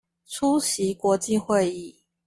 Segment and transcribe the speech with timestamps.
[0.25, 1.95] 出席國際會議